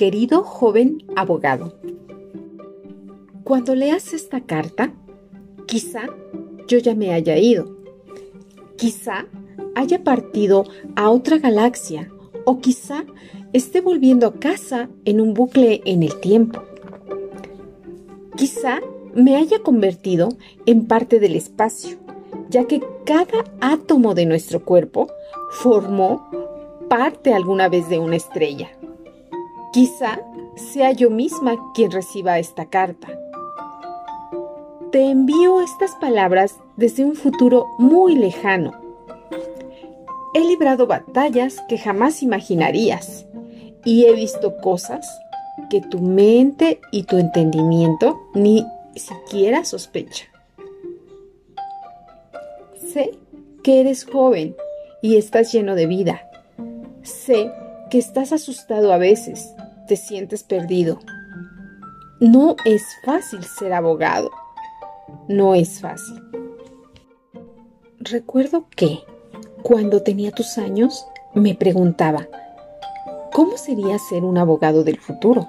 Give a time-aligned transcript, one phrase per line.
[0.00, 1.74] querido joven abogado.
[3.44, 4.94] Cuando leas esta carta,
[5.66, 6.06] quizá
[6.66, 7.76] yo ya me haya ido.
[8.78, 9.26] Quizá
[9.74, 10.64] haya partido
[10.96, 12.10] a otra galaxia
[12.46, 13.04] o quizá
[13.52, 16.62] esté volviendo a casa en un bucle en el tiempo.
[18.38, 18.80] Quizá
[19.14, 20.30] me haya convertido
[20.64, 21.98] en parte del espacio,
[22.48, 25.08] ya que cada átomo de nuestro cuerpo
[25.50, 26.26] formó
[26.88, 28.70] parte alguna vez de una estrella.
[29.72, 30.20] Quizá
[30.56, 33.08] sea yo misma quien reciba esta carta.
[34.90, 38.72] Te envío estas palabras desde un futuro muy lejano.
[40.34, 43.26] He librado batallas que jamás imaginarías
[43.84, 45.06] y he visto cosas
[45.68, 48.66] que tu mente y tu entendimiento ni
[48.96, 50.24] siquiera sospecha.
[52.92, 53.12] Sé
[53.62, 54.56] que eres joven
[55.02, 56.28] y estás lleno de vida.
[57.02, 57.52] Sé
[57.90, 59.52] que estás asustado a veces,
[59.90, 61.00] te sientes perdido.
[62.20, 64.30] No es fácil ser abogado.
[65.26, 66.22] No es fácil.
[67.98, 69.00] Recuerdo que,
[69.64, 72.28] cuando tenía tus años, me preguntaba,
[73.32, 75.48] ¿cómo sería ser un abogado del futuro?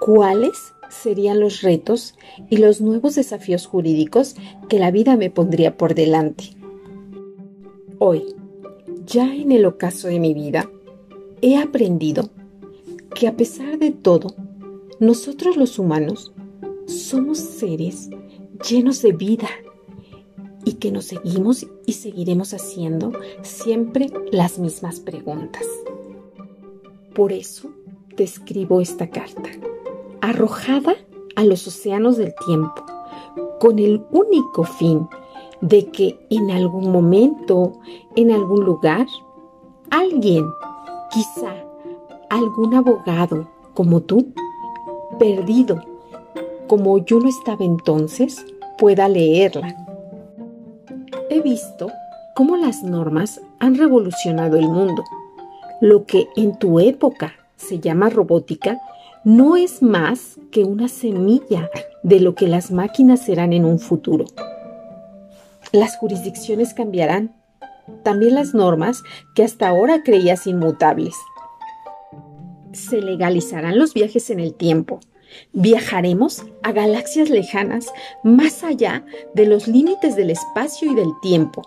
[0.00, 2.16] ¿Cuáles serían los retos
[2.50, 4.36] y los nuevos desafíos jurídicos
[4.68, 6.58] que la vida me pondría por delante?
[7.98, 8.36] Hoy,
[9.06, 10.70] ya en el ocaso de mi vida,
[11.40, 12.28] he aprendido
[13.14, 14.34] que a pesar de todo,
[14.98, 16.32] nosotros los humanos
[16.86, 18.10] somos seres
[18.68, 19.48] llenos de vida
[20.64, 25.66] y que nos seguimos y seguiremos haciendo siempre las mismas preguntas.
[27.14, 27.70] Por eso
[28.16, 29.50] te escribo esta carta,
[30.20, 30.94] arrojada
[31.36, 32.84] a los océanos del tiempo,
[33.58, 35.08] con el único fin
[35.60, 37.72] de que en algún momento,
[38.16, 39.06] en algún lugar,
[39.90, 40.44] alguien,
[41.10, 41.54] quizá
[42.30, 44.32] algún abogado como tú,
[45.18, 45.82] perdido,
[46.66, 48.44] como yo no estaba entonces,
[48.78, 49.76] pueda leerla.
[51.28, 51.90] He visto
[52.34, 55.04] cómo las normas han revolucionado el mundo.
[55.80, 58.80] Lo que en tu época se llama robótica
[59.24, 61.68] no es más que una semilla
[62.02, 64.24] de lo que las máquinas serán en un futuro.
[65.72, 67.34] Las jurisdicciones cambiarán,
[68.02, 69.02] también las normas
[69.34, 71.14] que hasta ahora creías inmutables.
[72.72, 75.00] Se legalizarán los viajes en el tiempo.
[75.52, 77.92] Viajaremos a galaxias lejanas
[78.24, 79.04] más allá
[79.34, 81.62] de los límites del espacio y del tiempo.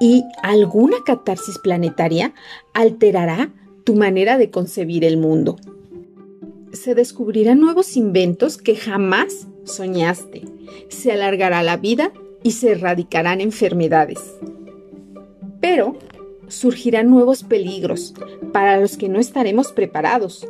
[0.00, 2.32] Y alguna catarsis planetaria
[2.72, 3.52] alterará
[3.84, 5.56] tu manera de concebir el mundo.
[6.72, 10.42] Se descubrirán nuevos inventos que jamás soñaste.
[10.88, 14.20] Se alargará la vida y se erradicarán enfermedades.
[15.60, 15.98] Pero
[16.50, 18.14] surgirán nuevos peligros
[18.52, 20.46] para los que no estaremos preparados.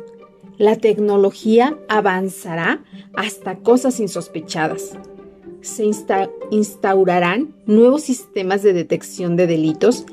[0.57, 4.97] La tecnología avanzará hasta cosas insospechadas.
[5.61, 5.85] Se
[6.51, 10.05] instaurarán nuevos sistemas de detección de delitos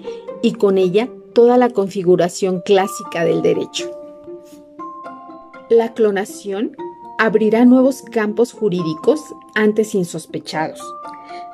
[0.43, 3.91] y con ella toda la configuración clásica del derecho.
[5.70, 6.76] La clonación
[7.19, 9.20] abrirá nuevos campos jurídicos
[9.55, 10.81] antes insospechados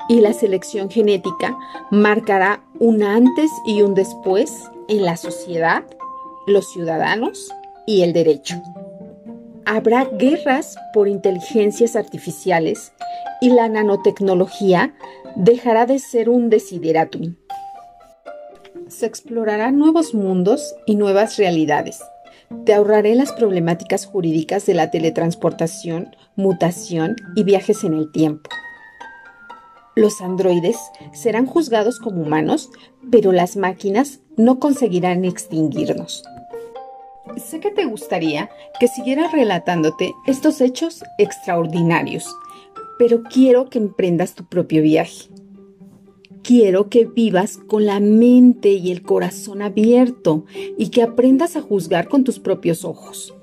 [0.09, 1.56] y la selección genética
[1.91, 5.84] marcará un antes y un después en la sociedad,
[6.47, 7.50] los ciudadanos
[7.87, 8.60] y el derecho.
[9.66, 12.93] Habrá guerras por inteligencias artificiales
[13.41, 14.94] y la nanotecnología
[15.37, 17.37] dejará de ser un desideratum.
[18.88, 22.03] Se explorarán nuevos mundos y nuevas realidades.
[22.66, 28.50] Te ahorraré las problemáticas jurídicas de la teletransportación, mutación y viajes en el tiempo.
[29.97, 30.77] Los androides
[31.12, 32.71] serán juzgados como humanos,
[33.10, 36.25] pero las máquinas no conseguirán extinguirnos.
[37.37, 38.50] Sé que te gustaría
[38.81, 42.27] que siguiera relatándote estos hechos extraordinarios,
[42.99, 45.28] pero quiero que emprendas tu propio viaje.
[46.43, 50.44] Quiero que vivas con la mente y el corazón abierto
[50.76, 53.35] y que aprendas a juzgar con tus propios ojos.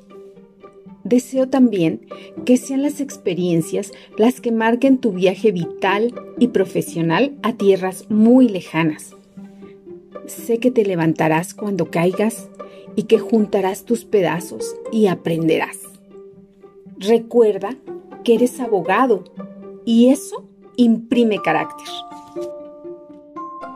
[1.03, 2.07] Deseo también
[2.45, 8.48] que sean las experiencias las que marquen tu viaje vital y profesional a tierras muy
[8.48, 9.15] lejanas.
[10.27, 12.50] Sé que te levantarás cuando caigas
[12.95, 15.80] y que juntarás tus pedazos y aprenderás.
[16.98, 17.75] Recuerda
[18.24, 19.24] que eres abogado
[19.86, 20.45] y eso
[20.75, 21.88] imprime carácter.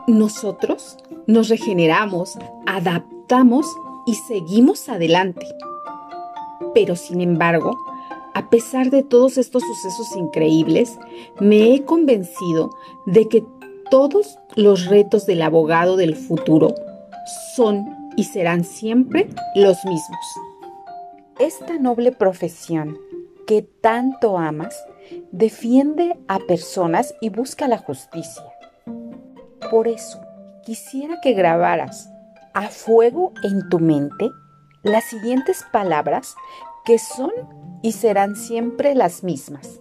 [0.06, 0.96] Nosotros
[1.26, 3.66] nos regeneramos, adaptamos
[4.06, 5.46] y seguimos adelante.
[6.74, 7.76] Pero sin embargo,
[8.34, 10.98] a pesar de todos estos sucesos increíbles,
[11.40, 12.70] me he convencido
[13.06, 13.44] de que
[13.90, 16.74] todos los retos del abogado del futuro
[17.54, 17.86] son
[18.16, 20.26] y serán siempre los mismos.
[21.38, 22.98] esta noble profesión
[23.46, 24.74] que tanto amas
[25.32, 28.44] defiende a personas y busca la justicia.
[29.70, 30.20] Por eso,
[30.64, 32.08] quisiera que grabaras
[32.54, 34.30] a fuego en tu mente
[34.86, 36.36] las siguientes palabras
[36.84, 37.32] que son
[37.82, 39.80] y serán siempre las mismas.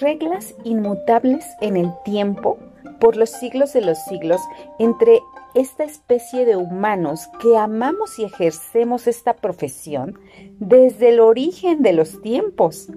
[0.00, 2.58] Reglas inmutables en el tiempo
[3.00, 4.40] por los siglos de los siglos
[4.78, 5.20] entre
[5.54, 10.20] esta especie de humanos que amamos y ejercemos esta profesión
[10.60, 12.88] desde el origen de los tiempos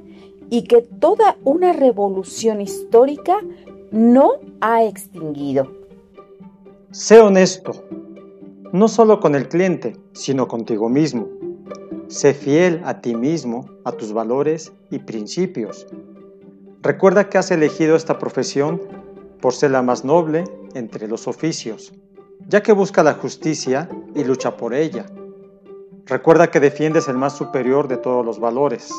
[0.51, 3.39] y que toda una revolución histórica
[3.89, 5.71] no ha extinguido.
[6.91, 7.71] Sé honesto,
[8.71, 11.27] no solo con el cliente, sino contigo mismo.
[12.07, 15.87] Sé fiel a ti mismo, a tus valores y principios.
[16.81, 18.81] Recuerda que has elegido esta profesión
[19.41, 21.93] por ser la más noble entre los oficios,
[22.47, 25.05] ya que busca la justicia y lucha por ella.
[26.05, 28.89] Recuerda que defiendes el más superior de todos los valores.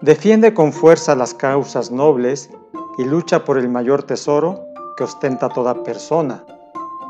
[0.00, 2.50] Defiende con fuerza las causas nobles
[2.98, 4.60] y lucha por el mayor tesoro
[4.96, 6.44] que ostenta toda persona,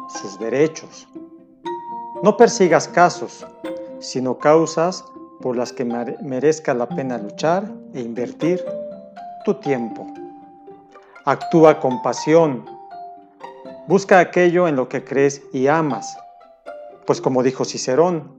[0.08, 1.08] sus derechos.
[2.22, 3.46] No persigas casos,
[4.00, 5.04] sino causas
[5.40, 8.64] por las que merezca la pena luchar e invertir
[9.44, 10.06] tu tiempo.
[11.24, 12.64] Actúa con pasión.
[13.86, 16.16] Busca aquello en lo que crees y amas.
[17.06, 18.38] Pues como dijo Cicerón,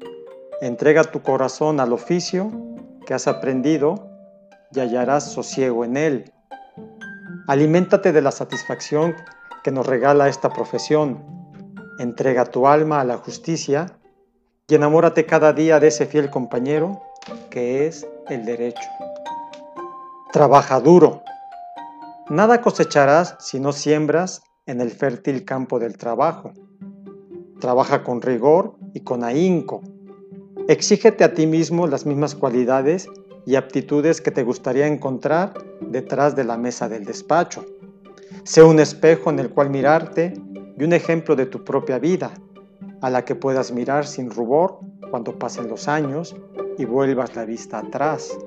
[0.62, 2.52] entrega tu corazón al oficio
[3.06, 4.10] que has aprendido
[4.74, 6.34] y hallarás sosiego en él.
[7.48, 9.16] Aliméntate de la satisfacción
[9.64, 11.47] que nos regala esta profesión.
[12.00, 13.98] Entrega tu alma a la justicia
[14.68, 17.02] y enamórate cada día de ese fiel compañero
[17.50, 18.88] que es el derecho.
[20.32, 21.24] Trabaja duro.
[22.30, 26.54] Nada cosecharás si no siembras en el fértil campo del trabajo.
[27.60, 29.82] Trabaja con rigor y con ahínco.
[30.68, 33.10] Exígete a ti mismo las mismas cualidades
[33.48, 37.66] y aptitudes que te gustaría encontrar detrás de la mesa del despacho.
[38.44, 40.34] Sé un espejo en el cual mirarte
[40.78, 42.32] y un ejemplo de tu propia vida,
[43.02, 44.80] a la que puedas mirar sin rubor
[45.10, 46.36] cuando pasen los años
[46.78, 48.38] y vuelvas la vista atrás.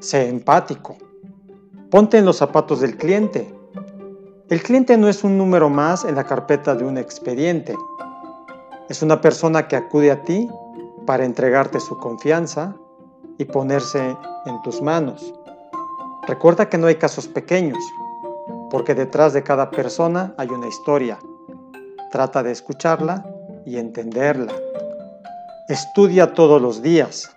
[0.00, 0.96] Sé empático.
[1.90, 3.52] Ponte en los zapatos del cliente.
[4.48, 7.76] El cliente no es un número más en la carpeta de un expediente.
[8.88, 10.48] Es una persona que acude a ti
[11.06, 12.74] para entregarte su confianza
[13.38, 14.16] y ponerse
[14.46, 15.34] en tus manos.
[16.26, 17.78] Recuerda que no hay casos pequeños,
[18.70, 21.18] porque detrás de cada persona hay una historia.
[22.10, 23.24] Trata de escucharla
[23.64, 24.52] y entenderla.
[25.68, 27.30] Estudia todos los días.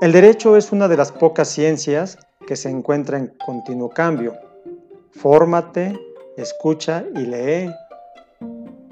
[0.00, 4.34] El derecho es una de las pocas ciencias que se encuentra en continuo cambio.
[5.12, 5.98] Fórmate,
[6.36, 7.70] escucha y lee.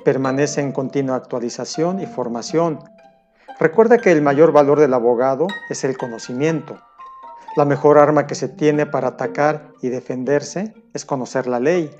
[0.05, 2.79] Permanece en continua actualización y formación
[3.61, 6.79] Recuerda que el mayor valor del abogado es el conocimiento.
[7.57, 11.91] La mejor arma que se tiene para atacar y defenderse es conocer la ley.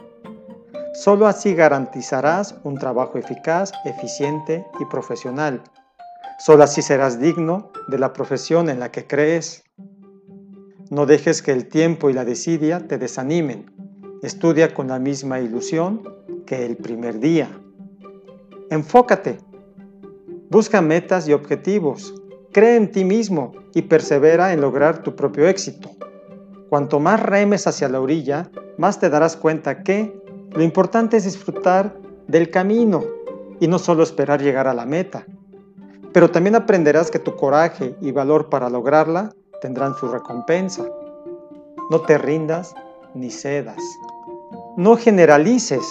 [0.93, 5.63] Solo así garantizarás un trabajo eficaz, eficiente y profesional.
[6.39, 9.63] Solo así serás digno de la profesión en la que crees.
[10.91, 13.73] No dejes que el tiempo y la desidia te desanimen.
[14.23, 16.03] Estudia con la misma ilusión
[16.47, 17.49] que el primer día.
[18.71, 19.39] Enfócate
[20.51, 22.13] Busca metas y objetivos.
[22.51, 25.91] Cree en ti mismo y persevera en lograr tu propio éxito.
[26.69, 30.21] Cuanto más remes hacia la orilla, más te darás cuenta que
[30.53, 31.95] lo importante es disfrutar
[32.27, 33.03] del camino
[33.61, 35.25] y no solo esperar llegar a la meta.
[36.13, 40.85] Pero también aprenderás que tu coraje y valor para lograrla tendrán su recompensa.
[41.91, 42.75] No te rindas
[43.15, 43.81] ni cedas.
[44.77, 45.85] No generalices.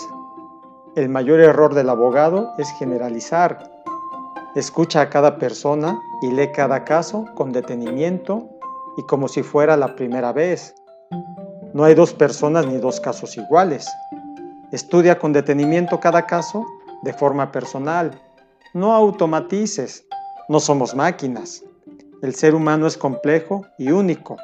[0.96, 3.70] El mayor error del abogado es generalizar
[4.56, 8.50] Escucha a cada persona y lee cada caso con detenimiento
[8.98, 10.74] y como si fuera la primera vez.
[11.74, 13.88] No hay dos personas ni dos casos iguales.
[14.72, 16.66] Estudia con detenimiento cada caso
[17.02, 18.22] de forma personal.
[18.74, 20.06] No automatices.
[20.48, 21.64] No somos máquinas.
[22.22, 24.38] El ser humano es complejo y único.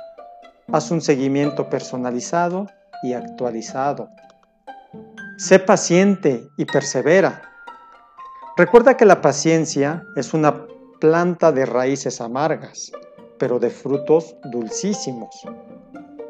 [0.71, 2.65] Haz un seguimiento personalizado
[3.03, 4.09] y actualizado.
[5.37, 7.43] Sé paciente y persevera.
[8.57, 10.65] Recuerda que la paciencia es una
[10.99, 12.91] planta de raíces amargas,
[13.37, 15.35] pero de frutos dulcísimos.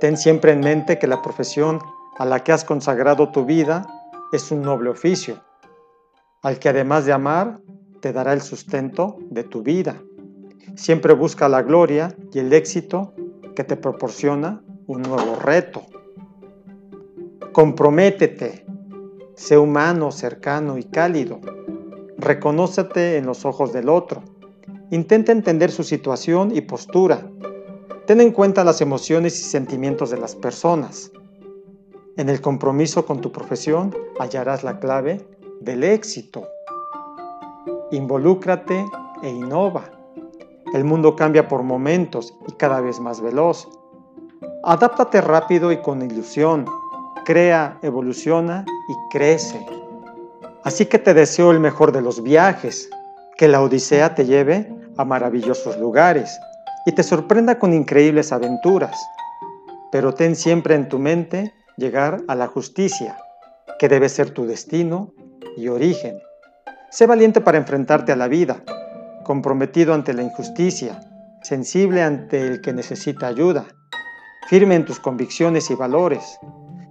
[0.02, 1.80] Ten siempre en mente que la profesión
[2.17, 3.86] a la que has consagrado tu vida
[4.31, 5.41] es un noble oficio,
[6.41, 7.60] al que además de amar,
[8.01, 10.01] te dará el sustento de tu vida.
[10.75, 13.13] Siempre busca la gloria y el éxito
[13.55, 15.84] que te proporciona un nuevo reto.
[17.51, 18.65] Comprométete,
[19.36, 21.39] sé humano, cercano y cálido
[22.17, 24.24] Reconócete en los ojos del otro.
[24.89, 27.29] Intenta entender su situación y postura.
[28.07, 31.12] Ten en cuenta las emociones y sentimientos de las personas.
[32.17, 35.27] En el compromiso con tu profesión hallarás la clave
[35.60, 36.48] del éxito.
[37.91, 38.86] Involúcrate
[39.22, 39.84] e innova.
[40.74, 43.67] El mundo cambia por momentos y cada vez más veloz.
[44.63, 46.65] Adáptate rápido y con ilusión.
[47.25, 49.65] Crea, evoluciona y crece.
[50.63, 52.89] Así que te deseo el mejor de los viajes,
[53.38, 56.39] que la Odisea te lleve a maravillosos lugares
[56.86, 58.98] y te sorprenda con increíbles aventuras.
[59.91, 63.17] Pero ten siempre en tu mente llegar a la justicia,
[63.79, 65.13] que debe ser tu destino
[65.58, 66.20] y origen.
[66.89, 68.63] Sé valiente para enfrentarte a la vida,
[69.24, 71.00] comprometido ante la injusticia,
[71.41, 73.65] sensible ante el que necesita ayuda,
[74.48, 76.39] firme en tus convicciones y valores.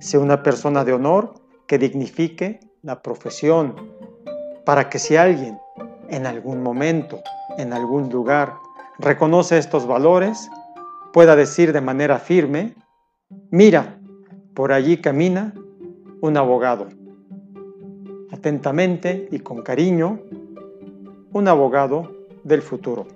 [0.01, 1.35] Sé una persona de honor
[1.67, 3.75] que dignifique la profesión,
[4.67, 5.59] para que si alguien
[6.09, 7.21] en algún momento,
[7.57, 8.55] en algún lugar,
[8.99, 10.51] reconoce estos valores,
[11.13, 12.75] pueda decir de manera firme,
[13.51, 13.99] mira,
[14.55, 15.53] por allí camina
[16.21, 16.87] un abogado.
[18.31, 20.21] Atentamente y con cariño,
[21.33, 22.13] un abogado
[22.45, 23.07] del futuro.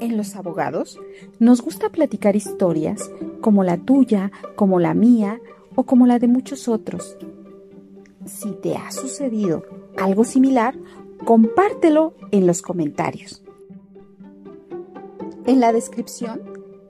[0.00, 0.98] En los abogados
[1.38, 3.10] nos gusta platicar historias
[3.40, 5.40] como la tuya, como la mía
[5.76, 7.16] o como la de muchos otros.
[8.26, 9.64] Si te ha sucedido
[9.96, 10.74] algo similar,
[11.24, 13.42] compártelo en los comentarios.
[15.46, 16.40] En la descripción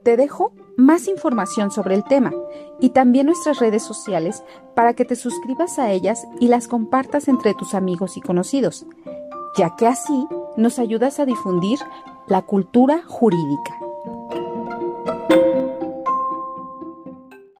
[0.03, 2.31] te dejo más información sobre el tema
[2.79, 4.43] y también nuestras redes sociales
[4.75, 8.85] para que te suscribas a ellas y las compartas entre tus amigos y conocidos,
[9.57, 10.27] ya que así
[10.57, 11.79] nos ayudas a difundir
[12.27, 13.84] la cultura jurídica.